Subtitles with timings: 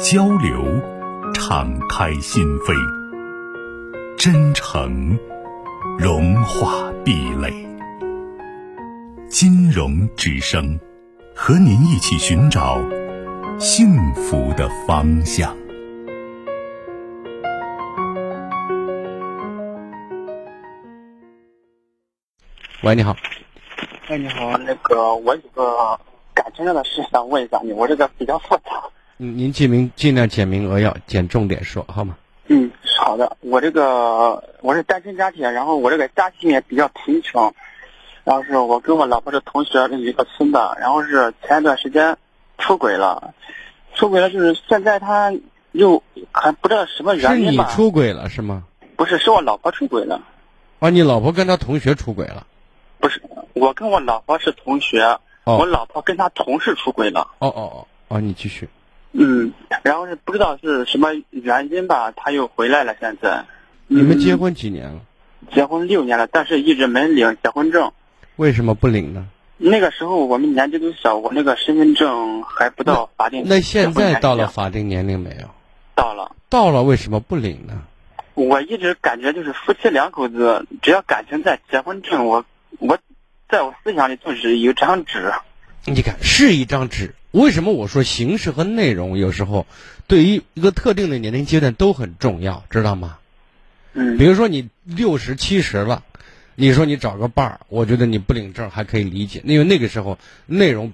[0.00, 0.64] 交流，
[1.32, 2.74] 敞开心扉；
[4.16, 5.18] 真诚，
[5.98, 7.52] 融化壁垒。
[9.28, 10.78] 金融之声，
[11.34, 12.80] 和您一起寻找
[13.58, 15.56] 幸福的方向。
[22.82, 23.16] 喂，你好。
[24.08, 25.98] 哎，你好，那个我有个
[26.34, 28.90] 感情上的事想问一下你，我这个比较复杂。
[29.16, 32.16] 您您尽名尽量简明扼要，简重点说好吗？
[32.48, 33.36] 嗯，好的。
[33.40, 37.54] 我这个我是单亲家庭，然后我这个家庭也比较贫穷，
[38.24, 42.16] 然后是我跟我老婆是同学是一个村的，然后是前一段时间
[42.58, 43.34] 出轨了，
[43.94, 45.32] 出轨了就是现在他
[45.70, 47.68] 又还不知道什么原因吧？
[47.68, 48.64] 是你出轨了是吗？
[48.96, 50.20] 不是，是我老婆出轨了。
[50.80, 52.44] 啊，你老婆跟他同学出轨了？
[52.98, 53.22] 不是，
[53.52, 57.28] 我跟我老婆是同学，我老婆跟他同事出轨了。
[57.38, 58.68] 哦哦哦哦，你继续。
[59.16, 59.52] 嗯，
[59.84, 62.94] 然后是不知道是什么原因吧，他又回来了。
[62.98, 63.44] 现在，
[63.86, 65.00] 你们结婚几年了？
[65.52, 67.92] 结婚六年了，但是一直没领结婚证。
[68.36, 69.26] 为什么不领呢？
[69.56, 73.44] 那个时候我们年纪都小，我那个身份证还不到法定。
[73.46, 75.48] 那现在到了法定年龄没有？
[75.94, 76.34] 到了。
[76.48, 77.82] 到了，为什么不领呢？
[78.34, 82.44] 我一直感觉就是夫妻两口子，只要感情在，结婚证我
[82.80, 82.98] 我，
[83.48, 85.30] 在我思想里就是一张纸。
[85.84, 87.14] 你看，是一张纸。
[87.34, 89.66] 为什么我说形式和内容有时候
[90.06, 93.16] 对于一个特定的年龄阶段都很重要，知道吗？
[93.92, 94.16] 嗯。
[94.18, 96.04] 比如说你六十七十了，
[96.54, 100.16] 你说你找个伴儿，我觉得你不领证还可以理解，因为那个时候
[100.46, 100.92] 内容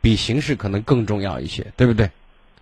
[0.00, 2.12] 比形式可能更重要一些，对不对？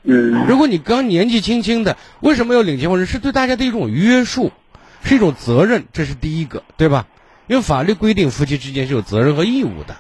[0.05, 0.47] 嗯。
[0.47, 3.07] 如果你刚年纪轻轻的，为什么要领结婚证？
[3.07, 4.53] 是对大家的一种约束，
[5.05, 7.07] 是一种责任，这是第一个，对吧？
[7.47, 9.95] 因为法律规定夫妻之间是有责任和义务的。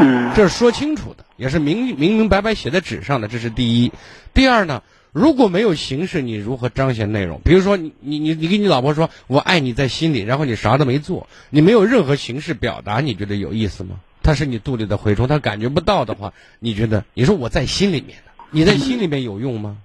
[0.00, 0.32] 嗯。
[0.34, 1.24] 这是说清楚的。
[1.38, 3.92] 也是明明明白白写在纸上的，这是第一。
[4.34, 4.82] 第二呢，
[5.12, 7.40] 如果没有形式，你如何彰显内容？
[7.42, 14.00] 比如说，你你你你跟你老婆说“我爱你在心里”，然后你啥都没做，你没有任何形式表达，你觉得有意思吗？
[14.22, 18.18] 他是你肚里的蛔虫，他感觉不到的话，你觉得你说我在心里面
[18.50, 19.78] 你在心里面有用吗？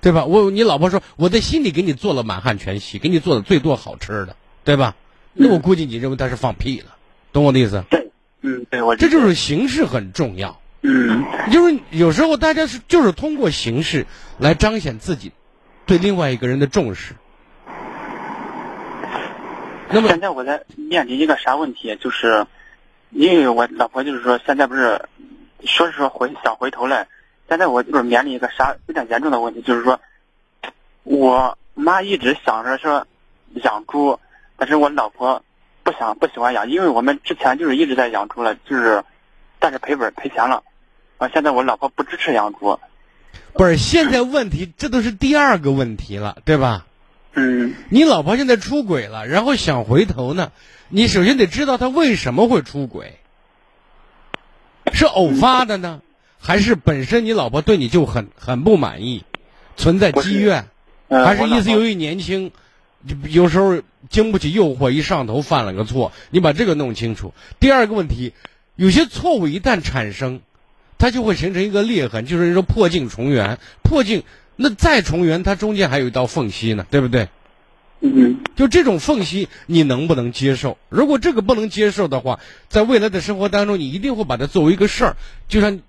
[0.00, 0.24] 对吧？
[0.24, 4.94] 我你老婆说我在心里给你做了满汉全席，给你做的最多好吃的，对吧？
[5.34, 6.96] 那我估计你认为他是放屁了，
[7.32, 7.84] 懂我的意思？
[7.90, 8.10] 对，
[8.40, 10.60] 嗯，对我这就是形式很重要。
[10.84, 14.06] 嗯，因为有时候大家是就是通过形式
[14.38, 15.30] 来彰显自己
[15.86, 17.14] 对另外一个人的重视。
[19.90, 21.96] 那么现在我在面临一个啥问题？
[22.00, 22.46] 就是
[23.10, 25.02] 因为我老婆就是说现在不是
[25.64, 27.06] 说是说回想回头来，
[27.48, 30.00] 现在我就是面临一个啥有点严重的问题，就是说
[31.04, 33.06] 我妈一直想着说
[33.62, 34.18] 养猪，
[34.56, 35.44] 但是我老婆
[35.84, 39.04] 不想不喜欢养，因为我们之前就是一直在养猪了，就是
[39.60, 40.64] 但是赔本赔钱了。
[41.22, 41.30] 啊！
[41.32, 42.80] 现在我老婆不支持养猪，
[43.52, 46.84] 不是现在问题，这都是第二个问题了，对吧？
[47.34, 47.74] 嗯。
[47.90, 50.50] 你老婆现在出轨了，然后想回头呢？
[50.88, 53.18] 你首先得知道她为什么会出轨，
[54.92, 56.02] 是偶发的呢，
[56.40, 59.24] 还是本身你老婆对你就很很不满意，
[59.76, 60.66] 存在积怨，
[61.08, 62.50] 还是意思由于年轻，
[63.28, 66.10] 有时候经不起诱惑，一上头犯了个错？
[66.30, 67.32] 你把这个弄清楚。
[67.60, 68.34] 第二个问题，
[68.74, 70.40] 有些错误一旦产生。
[71.02, 74.22] 它就会形成一个裂痕，就是说破镜重圆，破镜
[74.54, 77.28] 那再重圆，它中间还有一道缝隙呢，对不对？
[78.02, 78.38] 嗯。
[78.54, 80.78] 就这种缝隙，你能不能接受？
[80.88, 85.16] 如果这个不能接受的话，在未来的生活当中，你一定会把它作为一个事儿，
[85.48, 85.80] 就像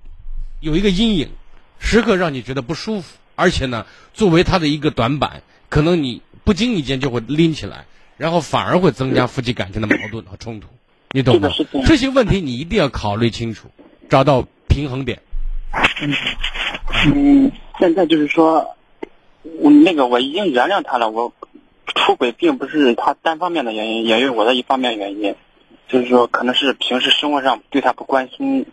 [0.61, 1.29] 有一个阴影，
[1.77, 3.85] 时刻让你觉得不舒服，而且呢，
[4.15, 7.85] 作为它的一个短板，可能你不经意间就会拎起来，
[8.17, 10.69] 然后反而会增加夫妻感情的矛盾和冲突，
[11.11, 11.51] 你懂吗？
[11.85, 13.69] 这些问题你一定要考虑清楚，
[14.09, 14.47] 找到。
[14.73, 15.21] 平衡点。
[17.13, 18.75] 嗯，现在就是说，
[19.59, 21.09] 我那个我已经原谅他了。
[21.09, 21.31] 我
[21.85, 25.35] 出轨并不是他单方面的原因，也有我的一方面原因。
[25.87, 28.65] 就是说，可能是平时生活上对他不关心，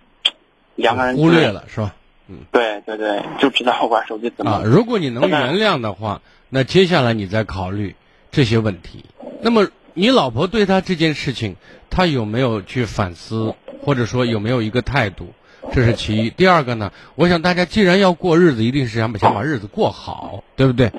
[0.75, 1.95] 两个人忽略了，是吧？
[2.29, 4.53] 嗯，对对对，就知道玩手机怎么。
[4.53, 7.95] 啊，如果你能原谅的话，那接下来你再考虑
[8.31, 9.05] 这些问题。
[9.43, 11.57] 那么，你老婆对他这件事情，
[11.91, 15.35] 他有没有去反思，或者说有没有一个态度？
[15.73, 16.31] 这是其一。
[16.31, 20.93] 第二个呢，我想大家既然要过日子，一定是想把想把日子过好，对不对？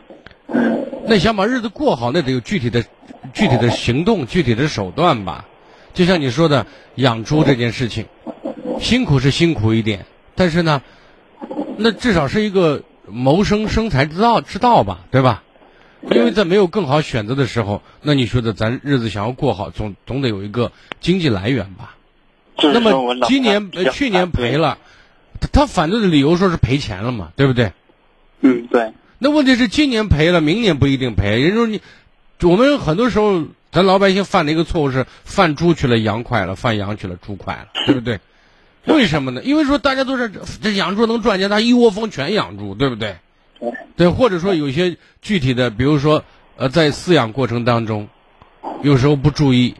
[1.08, 2.84] 那想把日子过好，那得有具体的、
[3.34, 5.48] 具体的行动、具体的手段吧。
[5.94, 8.06] 就像你说的，养猪这件事情，
[8.80, 10.06] 辛苦是辛苦一点，
[10.36, 10.81] 但是呢，
[11.78, 15.44] 那至少是一个谋生生财之道之道吧，对吧？
[16.10, 21.96] 因为在没有更好选择的时候，那你说的咱日子想要过好，总总得有一个经济来源吧。
[22.62, 24.78] 就是那么今年呃去年赔，了，
[25.40, 27.74] 他他反对的理由说是赔钱了嘛，对不对？
[28.42, 31.40] 嗯，对，那问题是今年赔了，明年不一定赔。
[31.42, 31.81] 人说你，
[32.44, 38.19] 我们很多时候咱老百姓犯的一个错误是犯猪去了羊快了，犯羊去了猪快了，对不对？
[38.86, 39.42] 为什么呢？
[39.44, 40.31] 因为说大家都是
[40.62, 43.16] 这养猪能赚钱，他一窝蜂全养猪，对不对？
[43.60, 46.24] 对，对，或者说有些具体的，比如说
[46.57, 48.07] 呃，在饲养过程当中，
[48.81, 49.75] 有时候不注意，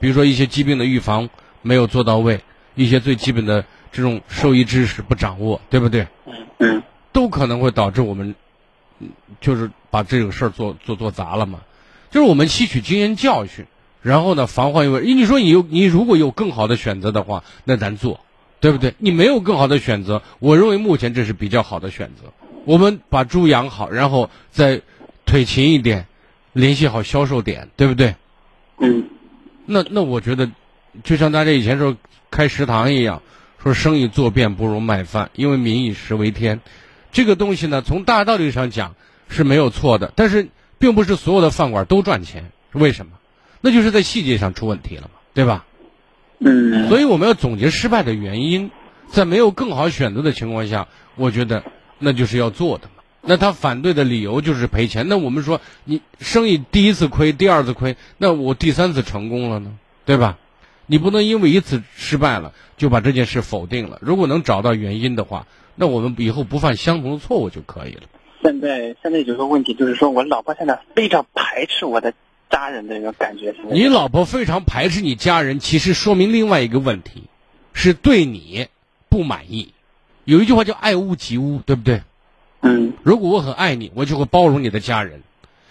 [0.00, 1.30] 比如说一些疾病的预防
[1.64, 2.40] 没有做到位，
[2.76, 6.06] 一些最基本的这种兽医知识不掌握，对不对？
[6.26, 8.34] 嗯嗯都可能会导致我们，
[9.00, 9.08] 嗯
[9.40, 11.60] 就是把这个事儿做做做砸了嘛。
[12.10, 13.64] 就是我们吸取经验教训，
[14.02, 15.16] 然后呢防患于未然。
[15.16, 18.20] 你说你有你如果有更好的选择的话，那咱做，
[18.60, 18.94] 对不对？
[18.98, 22.32] 你没有更好的选择，我认为目前这是比较好的选择。
[22.64, 24.80] 我们把猪养好，然后再
[25.26, 26.06] 腿勤一点，
[26.52, 28.14] 联系好销售点，对不对？
[28.78, 29.04] 嗯
[29.66, 30.50] 那那我觉得，
[31.02, 31.96] 就像大家以前说
[32.30, 33.22] 开食堂一样，
[33.62, 36.60] 说生意做遍不如卖饭，因为民以食为天。
[37.10, 38.94] 这个东西呢，从大道理上讲
[39.28, 40.48] 是没有错的，但是
[40.78, 43.12] 并不是所有的饭馆都赚钱，为什么？
[43.60, 45.64] 那就是在细节上出问题了嘛，对吧？
[46.40, 48.70] 嗯，所以我们要总结失败的原因，
[49.08, 51.62] 在没有更好选择的情况下，我觉得
[51.98, 53.02] 那就是要做的嘛。
[53.22, 55.08] 那他反对的理由就是赔钱。
[55.08, 60.36] 那我们说，你生意第一次亏，第二次亏，那我第三次成功了呢，对吧？
[60.86, 63.98] 你不能因为一次失败了就把这件事否定了。
[64.00, 65.46] 如果能找到原因的话，
[65.76, 68.02] 那我们以后不犯相同的错误就可以了。
[68.42, 72.12] 现在现在有个问题，就是说我老婆现在非常排斥我的
[72.50, 73.54] 家人的一个感觉。
[73.70, 77.24] 你老婆非常排斥你家人，其实说明另外一个问题，
[77.72, 78.68] 是对你
[79.08, 79.72] 不满意。
[80.24, 82.02] 有一句话叫“爱屋及乌”，对不对？
[82.60, 85.22] 嗯如果我很爱你，我就会包容你的家人。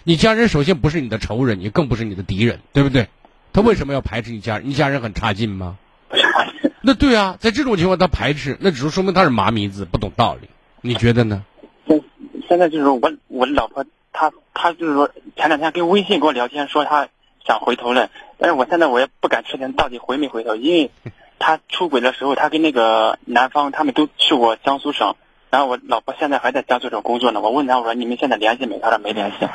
[0.03, 3.07] 你家人首先不是你的仇人，也更不是你的敌人，对不对？
[3.53, 4.67] 他为什么要排斥你家人？
[4.69, 5.77] 你家人很差劲吗？
[6.81, 10.49] 那对啊，在这种情况他排斥，那只是说明他是麻迷子，不懂道理。
[10.81, 11.43] 你觉得呢？
[11.87, 12.01] 现
[12.49, 17.07] 现在就是我我老婆她她就是说前两天跟微信跟我聊天说她
[17.47, 20.91] 想回头了，但是我现在我也不敢确定到底回没回头，因为
[21.39, 25.15] 她出轨的时候她跟那个男方他们都去过江苏省，
[25.49, 27.39] 然后我老婆现在还在江苏省工作呢。
[27.39, 28.79] 我问她我说你们现在联系没？
[28.79, 29.47] 她说没联系。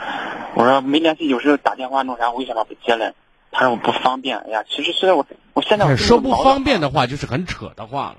[0.55, 3.13] 我说没联系，有时候打电话弄啥为什么不接了？
[3.51, 4.39] 她说我不方便。
[4.39, 8.17] 哎呀，其实现在我我现在我说不方便的话，就是很扯的话了。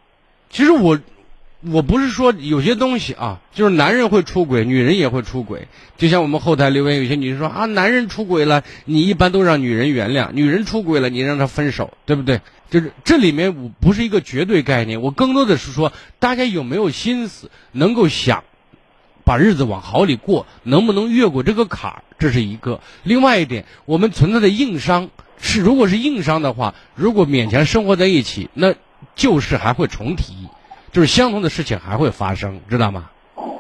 [0.49, 0.99] 其实我，
[1.61, 5.67] 我不是说有些东西啊，就是男人会出轨，女人也会出轨。
[5.97, 12.41] 就像我们后台留言，有些女人说啊，男人出轨了，你一般都让女人原谅；女人出轨了，你让她分手，对不对？
[12.69, 18.43] 就是这里面我不是一个绝对概念，我更多的是说，大家有没有心思能够想。
[19.29, 22.81] 把日子往好里过，能不能越过这个坎儿，这是一个。
[23.03, 28.73] 另外一点，我们存在的硬伤是，如果是硬伤的话，如果勉强生活在一起，那
[29.15, 30.33] 旧事还会重提，
[30.91, 33.11] 就是相同的事情还会发生，知道吗？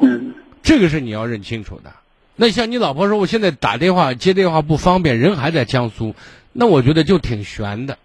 [0.01, 0.33] 嗯
[0.63, 1.93] 这个是你要认清楚的。
[2.35, 6.15] 那像你老婆说，我现在打电话接电话不方便，人还在江苏，
[6.51, 7.99] 那我觉得就挺悬的。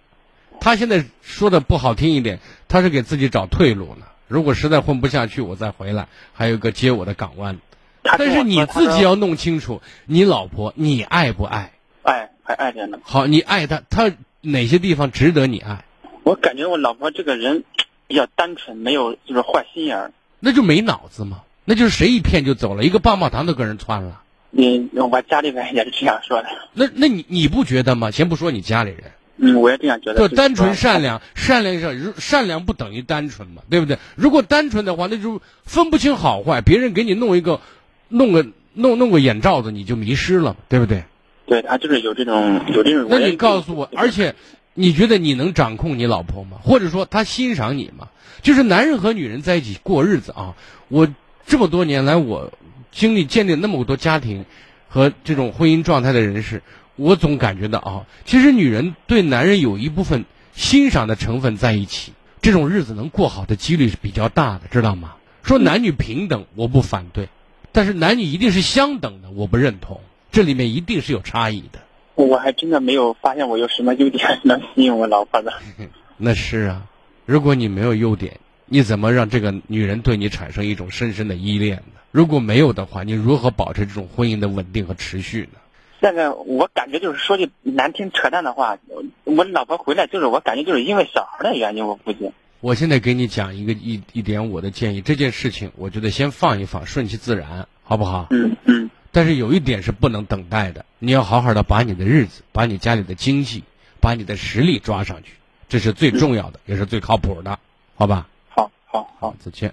[0.61, 4.05] 她现在说的不好听一点，她是给自己找退路呢。
[4.29, 7.59] 如果实在混不下去，我再回来，还有个接我的港湾。
[8.03, 11.73] 但是你自己要弄清楚，你老婆你爱不爱？
[12.03, 12.99] 爱还爱着呢。
[13.03, 15.85] 好，你爱她，她哪些地方值得你爱？
[16.23, 17.65] 我感觉我老婆这个人
[18.07, 20.13] 比较单纯，没有就是坏心眼儿。
[20.41, 24.21] 那就没脑子嘛，那就是谁一骗就走了，一个棒棒糖都跟人窜了。
[24.51, 26.49] 你我家里边也是这样说的。
[26.75, 28.11] 那那你你不觉得吗？
[28.11, 30.29] 先不说你家里人，嗯，我也这样觉得。
[30.29, 33.99] 就单纯善良，善良上善良不等于单纯嘛，对不对？
[34.15, 37.61] 如果单纯的话，那就分不清好坏，别人给你弄一个，
[38.09, 41.05] 弄个弄弄个眼罩子，你就迷失了，对不对？
[41.47, 43.07] 对他就是有这种有这种。
[43.11, 44.35] 那你告诉我，而且
[44.73, 46.59] 你觉得你能掌控你老婆吗？
[46.63, 48.09] 或者说她欣赏你吗？
[48.41, 50.55] 就是男人和女人在一起过日子啊，
[50.89, 51.09] 我
[51.47, 52.53] 这么多年来，我
[52.93, 54.45] 经历建立那么多家庭
[54.89, 56.63] 和这种婚姻状态的人士，
[56.97, 60.25] 我总感觉到啊，其实女人对男人有一部分
[60.55, 65.15] 欣赏的成分在一起，这种日子能过好的几率是比较大的，知道吗？
[65.43, 67.29] 说男女平等，我不反对，
[67.73, 71.81] 但是男女一定是相等的，我不认同，这里面一定是有差异的。
[72.15, 75.53] 我还真的没有发现我有什么优点能吸引我老婆的。
[76.17, 76.87] 那是啊，
[77.27, 82.01] 如果你没有优点，你怎么让这个女人对你产生一种深深的依恋呢？
[82.13, 85.59] 如果没有的话，你如何保持这种婚姻的稳定和持续呢？
[86.05, 88.77] 现在我感觉就是说句难听扯淡的话，
[89.25, 92.31] 我老婆回来就是我感觉就是因为小孩的原因，我估计。
[92.61, 98.27] 我现在给你讲一个一一点我的建议，这件事情我觉得先放一放，顺其自然，好不好？
[98.33, 98.91] 嗯嗯。
[99.13, 103.65] 但是有一点是不能等待的，你要好好的把你的日子、把你家里的经济、
[103.99, 105.37] 把你的实力抓上去，
[105.71, 107.59] 这是最重要的，也是最靠谱的，
[107.95, 108.29] 好吧？
[108.51, 109.73] 好，好，好，再见。